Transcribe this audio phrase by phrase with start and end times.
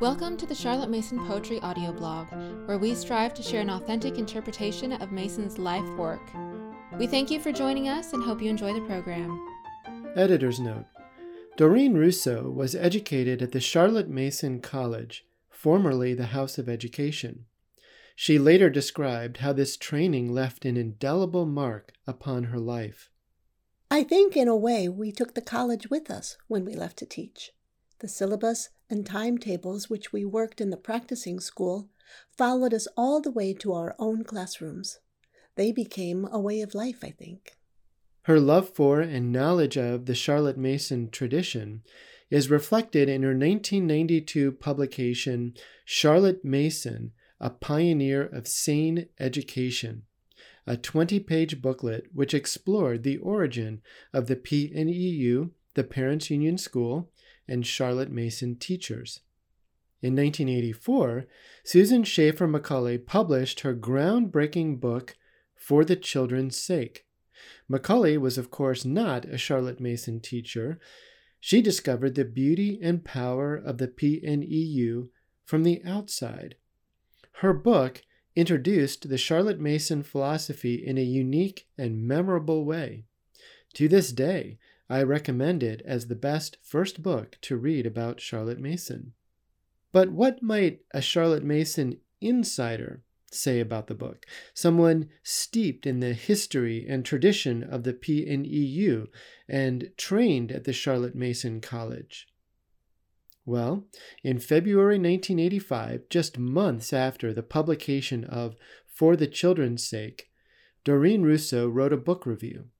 [0.00, 2.28] Welcome to the Charlotte Mason Poetry audio blog,
[2.64, 6.22] where we strive to share an authentic interpretation of Mason's life work.
[6.98, 9.46] We thank you for joining us and hope you enjoy the program.
[10.16, 10.86] Editor's note
[11.58, 17.44] Doreen Russo was educated at the Charlotte Mason College, formerly the House of Education.
[18.16, 23.10] She later described how this training left an indelible mark upon her life.
[23.90, 27.06] I think, in a way, we took the college with us when we left to
[27.06, 27.52] teach.
[28.00, 31.90] The syllabus and timetables which we worked in the practicing school
[32.36, 35.00] followed us all the way to our own classrooms.
[35.54, 37.56] They became a way of life, I think.
[38.22, 41.82] Her love for and knowledge of the Charlotte Mason tradition
[42.30, 45.52] is reflected in her 1992 publication,
[45.84, 50.04] Charlotte Mason, A Pioneer of Sane Education,
[50.66, 53.82] a 20 page booklet which explored the origin
[54.14, 57.10] of the PNEU, the Parents Union School,
[57.50, 59.20] and Charlotte Mason teachers.
[60.00, 61.26] In 1984,
[61.64, 65.16] Susan Schaeffer Macaulay published her groundbreaking book,
[65.56, 67.04] For the Children's Sake.
[67.68, 70.80] Macaulay was, of course, not a Charlotte Mason teacher.
[71.38, 75.08] She discovered the beauty and power of the PNEU
[75.44, 76.54] from the outside.
[77.40, 78.02] Her book
[78.36, 83.04] introduced the Charlotte Mason philosophy in a unique and memorable way.
[83.74, 84.58] To this day,
[84.90, 89.12] I recommend it as the best first book to read about Charlotte Mason.
[89.92, 94.26] But what might a Charlotte Mason insider say about the book?
[94.52, 99.06] Someone steeped in the history and tradition of the PNEU
[99.48, 102.26] and trained at the Charlotte Mason College.
[103.46, 103.84] Well,
[104.24, 108.56] in February 1985, just months after the publication of
[108.92, 110.30] For the Children's Sake,
[110.82, 112.70] Doreen Russo wrote a book review.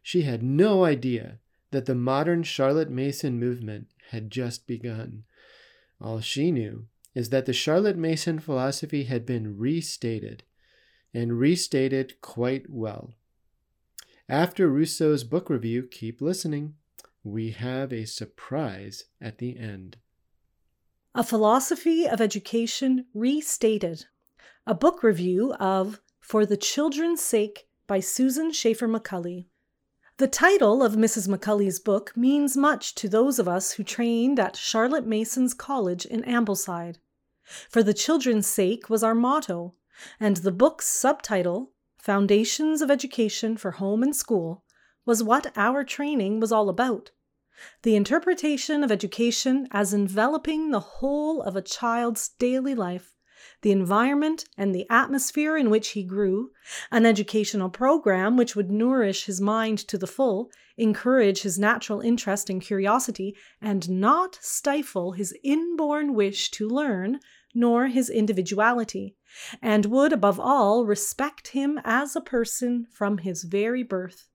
[0.00, 1.40] She had no idea
[1.76, 5.24] that the modern Charlotte Mason movement had just begun.
[6.00, 10.42] All she knew is that the Charlotte Mason philosophy had been restated,
[11.12, 13.12] and restated quite well.
[14.26, 16.76] After Russo's book review, keep listening.
[17.22, 19.98] We have a surprise at the end.
[21.14, 24.06] A Philosophy of Education Restated,
[24.66, 29.50] a book review of For the Children's Sake by Susan Schaeffer Macaulay.
[30.18, 31.28] The title of Mrs.
[31.28, 36.22] Macaulay's book means much to those of us who trained at Charlotte Mason's College in
[36.22, 36.96] Ambleside.
[37.68, 39.74] For the children's sake was our motto,
[40.18, 44.64] and the book's subtitle, Foundations of Education for Home and School,
[45.04, 47.10] was what our training was all about.
[47.82, 53.12] The interpretation of education as enveloping the whole of a child's daily life
[53.66, 56.52] the environment and the atmosphere in which he grew,
[56.92, 62.48] an educational program which would nourish his mind to the full, encourage his natural interest
[62.48, 67.18] and curiosity, and not stifle his inborn wish to learn
[67.56, 69.16] nor his individuality,
[69.60, 74.28] and would above all respect him as a person from his very birth.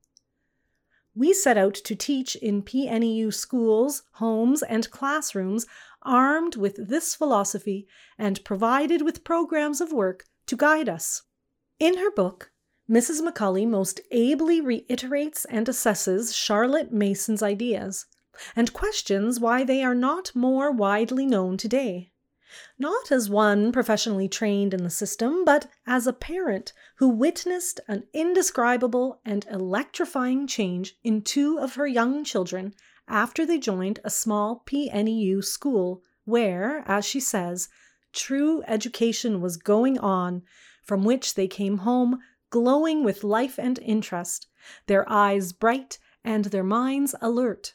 [1.16, 5.66] We set out to teach in PNEU schools, homes, and classrooms
[6.04, 11.24] armed with this philosophy and provided with programs of work to guide us.
[11.80, 12.52] In her book,
[12.90, 13.24] Mrs.
[13.24, 18.06] Macaulay most ably reiterates and assesses Charlotte Mason's ideas
[18.56, 22.12] and questions why they are not more widely known today.
[22.78, 28.04] Not as one professionally trained in the system, but as a parent who witnessed an
[28.14, 32.74] indescribable and electrifying change in two of her young children
[33.08, 37.70] after they joined a small PNEU school where, as she says,
[38.14, 40.44] true education was going on,
[40.84, 42.20] from which they came home
[42.50, 44.48] glowing with life and interest,
[44.88, 47.74] their eyes bright and their minds alert.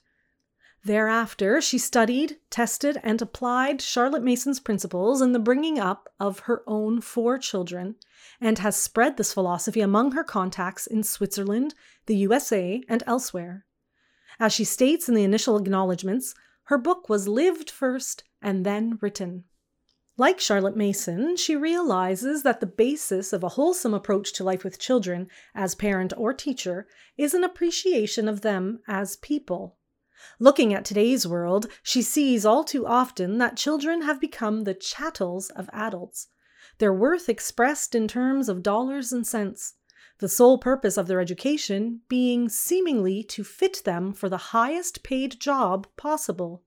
[0.84, 6.62] Thereafter, she studied, tested, and applied Charlotte Mason's principles in the bringing up of her
[6.68, 7.96] own four children,
[8.40, 11.74] and has spread this philosophy among her contacts in Switzerland,
[12.06, 13.66] the USA, and elsewhere.
[14.38, 16.34] As she states in the initial acknowledgments,
[16.64, 19.44] her book was lived first and then written.
[20.18, 24.78] Like Charlotte Mason, she realizes that the basis of a wholesome approach to life with
[24.78, 26.86] children, as parent or teacher,
[27.18, 29.76] is an appreciation of them as people.
[30.38, 35.50] Looking at today's world, she sees all too often that children have become the chattels
[35.50, 36.28] of adults,
[36.78, 39.74] their worth expressed in terms of dollars and cents
[40.18, 45.38] the sole purpose of their education being seemingly to fit them for the highest paid
[45.38, 46.62] job possible.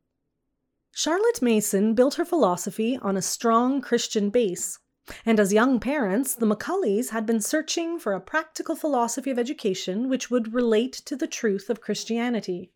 [0.92, 4.80] Charlotte Mason built her philosophy on a strong Christian base,
[5.25, 10.10] and as young parents, the Macaulays had been searching for a practical philosophy of education
[10.10, 12.72] which would relate to the truth of Christianity.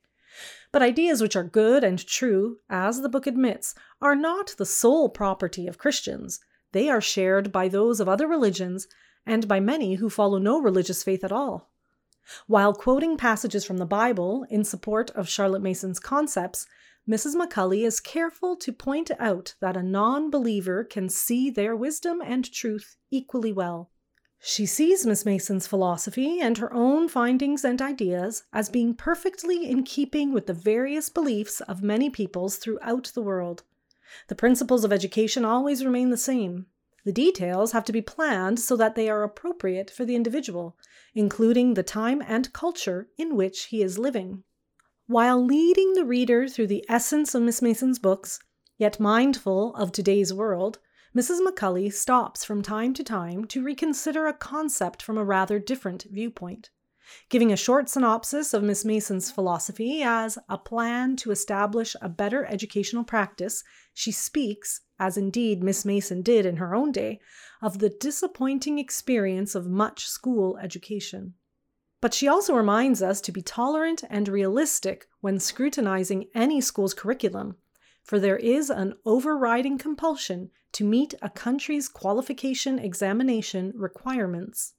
[0.71, 5.09] But ideas which are good and true, as the book admits, are not the sole
[5.09, 6.39] property of Christians.
[6.71, 8.87] They are shared by those of other religions
[9.25, 11.69] and by many who follow no religious faith at all.
[12.47, 16.65] While quoting passages from the Bible in support of Charlotte Mason's concepts,
[17.07, 17.35] Mrs.
[17.35, 22.49] Macaulay is careful to point out that a non believer can see their wisdom and
[22.49, 23.89] truth equally well.
[24.39, 29.83] She sees Miss Mason's philosophy and her own findings and ideas as being perfectly in
[29.83, 33.63] keeping with the various beliefs of many peoples throughout the world.
[34.27, 36.67] The principles of education always remain the same.
[37.05, 40.77] The details have to be planned so that they are appropriate for the individual,
[41.13, 44.43] including the time and culture in which he is living.
[45.07, 48.39] While leading the reader through the essence of Miss Mason's books,
[48.77, 50.79] yet mindful of today's world,
[51.15, 51.43] Mrs.
[51.43, 56.69] Macaulay stops from time to time to reconsider a concept from a rather different viewpoint.
[57.29, 62.45] Giving a short synopsis of Miss Mason's philosophy as a plan to establish a better
[62.45, 63.63] educational practice,
[63.93, 67.19] she speaks, as indeed Miss Mason did in her own day,
[67.61, 71.33] of the disappointing experience of much school education.
[72.01, 77.55] But she also reminds us to be tolerant and realistic when scrutinizing any school's curriculum,
[78.03, 84.73] for there is an overriding compulsion to meet a country's qualification examination requirements.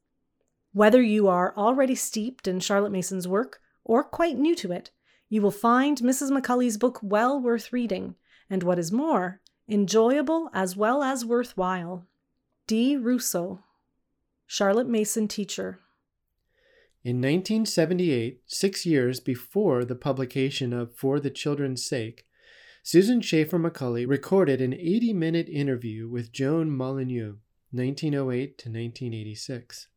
[0.72, 4.90] Whether you are already steeped in Charlotte Mason's work or quite new to it,
[5.28, 6.30] you will find Mrs.
[6.30, 8.16] Macaulay's book well worth reading,
[8.50, 12.06] and what is more, enjoyable as well as worthwhile.
[12.66, 12.96] D.
[12.96, 13.62] Russo,
[14.46, 15.80] Charlotte Mason Teacher.
[17.02, 22.26] In 1978, six years before the publication of For the Children's Sake,
[22.82, 27.36] Susan Schaeffer Macaulay recorded an 80 minute interview with Joan Molyneux,
[27.72, 29.88] 1908 to 1986.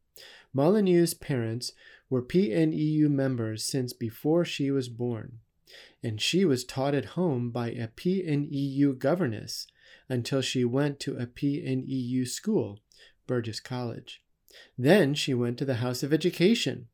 [0.54, 1.72] Molyneux's parents
[2.10, 5.40] were PNEU members since before she was born,
[6.04, 9.68] and she was taught at home by a PNEU governess
[10.10, 12.80] until she went to a PNEU school,
[13.26, 14.22] Burgess College.
[14.78, 16.88] Then she went to the House of Education,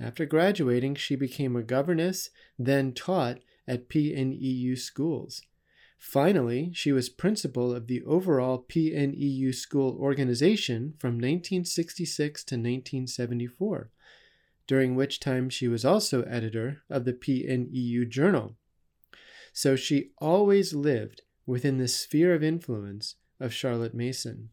[0.00, 5.42] after graduating, she became a governess, then taught at PNEU schools.
[5.98, 13.90] Finally, she was principal of the overall PNEU school organization from 1966 to 1974,
[14.70, 18.54] during which time she was also editor of the PNEU Journal.
[19.52, 24.50] So she always lived within the sphere of influence of Charlotte Mason.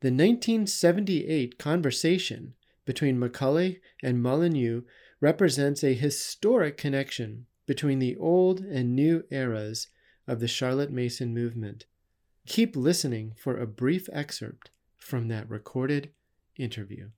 [0.00, 2.52] The 1978 conversation
[2.84, 4.82] between Macaulay and Molyneux
[5.22, 9.88] represents a historic connection between the old and new eras
[10.28, 11.86] of the Charlotte Mason movement.
[12.46, 14.68] Keep listening for a brief excerpt
[14.98, 16.10] from that recorded
[16.58, 17.08] interview.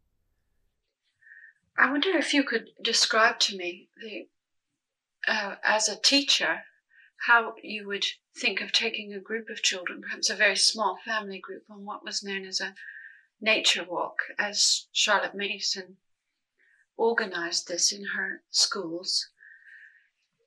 [1.79, 4.27] I wonder if you could describe to me the,
[5.33, 6.63] uh, as a teacher,
[7.27, 8.05] how you would
[8.37, 12.05] think of taking a group of children, perhaps a very small family group, on what
[12.05, 12.75] was known as a
[13.41, 15.99] nature walk as Charlotte Mason
[16.97, 19.29] organized this in her schools.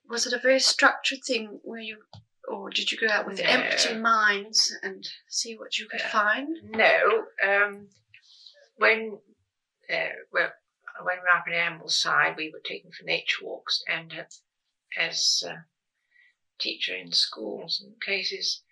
[0.08, 2.02] Was it a very structured thing where you,
[2.46, 3.48] or did you go out with no.
[3.48, 6.56] empty minds and see what you could uh, find?
[6.62, 7.24] No.
[7.42, 7.88] Um,
[8.76, 9.18] when
[9.90, 10.50] uh, well,
[11.00, 14.24] when we were up in Ambleside, we were taken for nature walks, and uh,
[14.98, 15.64] as a
[16.58, 18.62] teacher in schools and places,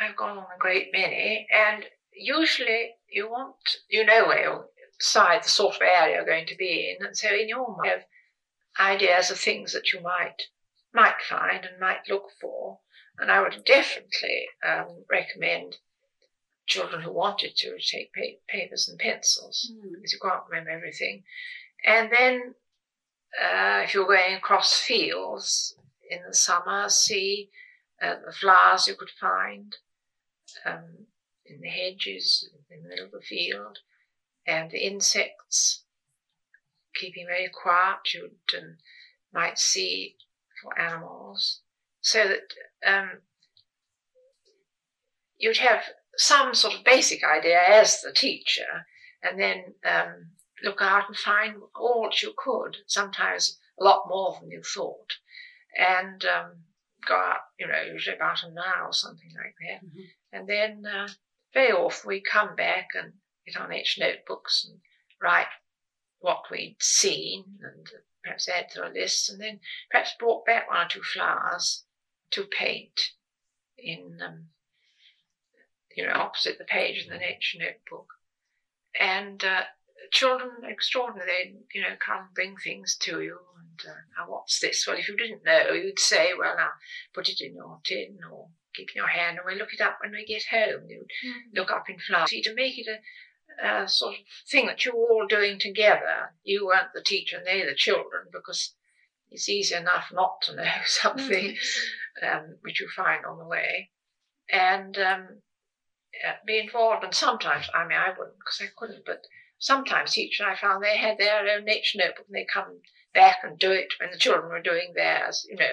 [0.00, 3.56] I've gone on a great many, and usually you want,
[3.88, 4.64] you know where
[5.00, 7.84] side, the sort of area you're going to be in, and so in your mind,
[7.84, 8.04] you have
[8.78, 10.42] ideas of things that you might
[10.92, 12.78] might find and might look for.
[13.18, 15.76] And I would definitely um, recommend
[16.66, 19.92] children who wanted to take pa- papers and pencils mm.
[19.94, 21.22] because you can't remember everything.
[21.86, 22.54] And then,
[23.42, 25.76] uh, if you're going across fields
[26.10, 27.50] in the summer, see
[28.02, 29.76] uh, the flowers you could find.
[30.64, 31.06] Um,
[31.46, 33.78] in the hedges in the middle of the field,
[34.46, 35.84] and the insects
[36.94, 37.98] keeping very quiet.
[38.14, 38.76] You um,
[39.32, 40.16] might see
[40.62, 41.60] for animals,
[42.00, 42.54] so that
[42.86, 43.20] um,
[45.36, 45.82] you'd have
[46.16, 48.86] some sort of basic idea as the teacher,
[49.22, 50.30] and then um,
[50.62, 52.76] look out and find all that you could.
[52.86, 55.12] Sometimes a lot more than you thought,
[55.76, 56.52] and um,
[57.06, 60.00] go out, you know, usually about an hour or something like that, mm-hmm.
[60.32, 61.08] and then uh,
[61.52, 63.12] very often we come back and
[63.46, 64.80] get on each notebooks and
[65.22, 65.46] write
[66.18, 67.86] what we'd seen and
[68.22, 71.84] perhaps add to a list and then perhaps brought back one or two flowers
[72.30, 72.98] to paint
[73.78, 74.46] in, um,
[75.96, 78.06] you know, opposite the page in the nature notebook.
[78.98, 79.62] And uh,
[80.12, 84.86] children, extraordinary, they, you know, come bring things to you and uh, now what's this?
[84.86, 86.70] Well, if you didn't know, you'd say, well, now
[87.12, 89.98] put it in your tin or keep in your hand, and we'll look it up
[90.02, 90.88] when we get home.
[90.88, 91.54] You'd Mm.
[91.54, 92.30] look up in flowers.
[92.30, 92.88] To make it
[93.62, 94.20] a, a sort of
[94.50, 96.34] thing that you're all doing together.
[96.42, 98.74] You weren't the teacher and they the children, because
[99.30, 101.56] it's easy enough not to know something
[102.22, 103.90] um, which you find on the way,
[104.50, 105.42] and um,
[106.46, 107.04] be involved.
[107.04, 109.22] And sometimes, I mean, I wouldn't because I couldn't, but
[109.58, 112.80] sometimes teachers I found they had their own nature notebook and they come
[113.12, 115.46] back and do it when the children were doing theirs.
[115.48, 115.72] You know,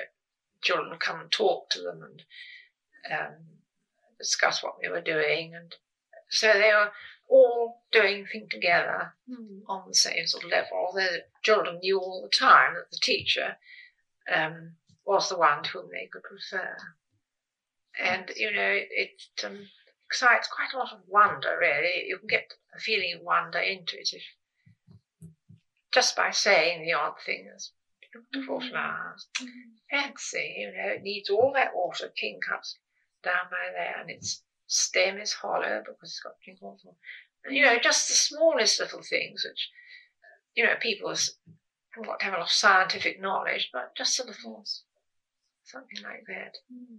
[0.61, 2.23] children would come and talk to them and
[3.11, 3.35] um,
[4.19, 5.75] discuss what we were doing, and
[6.29, 6.91] so they were
[7.27, 9.61] all doing things together Mm.
[9.67, 10.77] on the same sort of level.
[10.77, 13.55] Although the children knew all the time that the teacher
[14.29, 16.75] um, was the one to whom they could refer.
[17.97, 19.67] And, you know, it, it um,
[20.11, 22.05] excites quite a lot of wonder, really.
[22.07, 24.23] You can get a feeling of wonder into it if,
[25.93, 27.49] just by saying the odd thing
[28.31, 28.69] beautiful mm-hmm.
[28.69, 29.27] flowers.
[29.39, 29.71] Mm-hmm.
[29.89, 32.77] Fancy, you know, it needs all that water King cups
[33.23, 36.89] down by there, and its stem is hollow because it's got pink water.
[37.45, 39.69] And, you know, just the smallest little things which,
[40.55, 41.37] you know, people has
[42.03, 44.65] got to have a lot of scientific knowledge, but just a little
[45.63, 46.55] something like that.
[46.71, 46.95] Mm-hmm.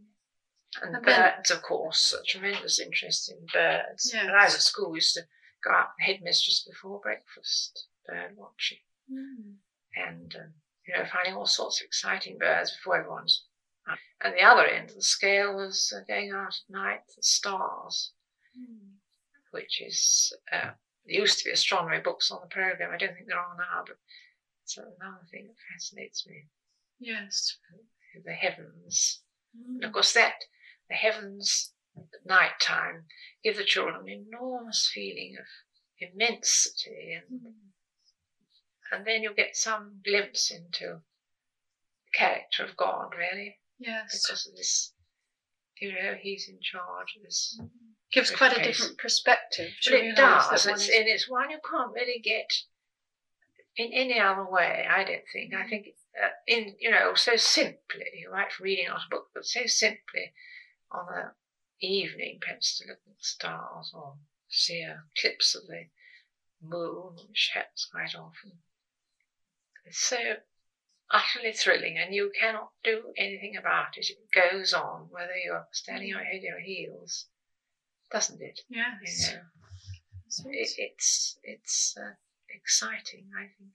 [0.80, 4.10] And And birds, of course, a tremendous interest in birds.
[4.12, 4.24] Yes.
[4.24, 5.22] When I was at school, we used to
[5.62, 8.78] go out with headmistress before breakfast, bird watching,
[9.10, 9.56] Mm.
[9.96, 10.54] and um,
[10.86, 13.44] you know, finding all sorts of exciting birds before everyone's.
[13.86, 13.98] up.
[14.22, 18.12] And the other end of the scale was uh, going out at night, the stars,
[18.58, 18.96] Mm.
[19.50, 20.70] which is uh,
[21.04, 22.92] there used to be astronomy books on the program.
[22.92, 23.98] I don't think there are now, but
[24.64, 26.48] it's another thing that fascinates me:
[26.98, 27.58] Yes.
[28.24, 29.22] the heavens.
[29.54, 29.86] And Mm.
[29.86, 30.34] of course, that
[30.92, 33.04] the heavens at night time
[33.42, 35.46] give the children an enormous feeling of
[35.98, 37.54] immensity, and, Mm.
[38.92, 40.86] and then you'll get some glimpse into
[42.04, 44.22] the character of God, really, Yes.
[44.22, 44.92] because of this.
[45.76, 47.58] You know, He's in charge of this.
[48.12, 49.72] Gives quite a different perspective.
[49.84, 52.52] But it does, it's, is- and it's one you can't really get
[53.76, 54.86] in any other way.
[54.88, 55.54] I don't think.
[55.54, 55.88] I think
[56.22, 58.48] uh, in you know so simply, right?
[58.50, 60.34] might reading out a book, but so simply
[60.92, 61.34] on a
[61.80, 64.14] evening, perhaps to look at the stars or
[64.48, 65.86] see a eclipse of the
[66.62, 68.52] moon, which happens quite often.
[69.84, 70.18] It's so
[71.10, 74.10] utterly thrilling, and you cannot do anything about it.
[74.10, 77.26] It goes on, whether you're standing on your head or your heels,
[78.10, 78.60] doesn't it?
[78.68, 79.30] Yes.
[79.30, 82.14] You know, it, it's it's uh,
[82.48, 83.30] exciting.
[83.36, 83.72] I think.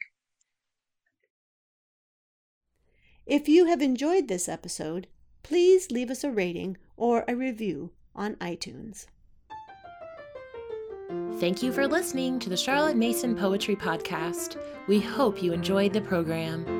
[3.26, 5.08] If you have enjoyed this episode,
[5.48, 9.06] please leave us a rating or a review on iTunes.
[11.40, 14.58] Thank you for listening to the Charlotte Mason Poetry Podcast.
[14.88, 16.77] We hope you enjoyed the program.